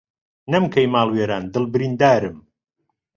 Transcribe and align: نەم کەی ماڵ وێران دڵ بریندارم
نەم 0.51 0.65
کەی 0.73 0.87
ماڵ 0.93 1.07
وێران 1.15 1.43
دڵ 1.53 1.63
بریندارم 1.73 2.37